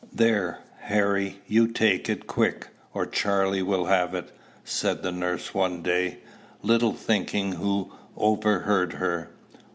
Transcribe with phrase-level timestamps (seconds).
[0.11, 4.31] "There, Harry, you take it quick, or Charley will have it,"
[4.63, 6.17] said the nurse one day,
[6.63, 9.29] little thinking who overheard her.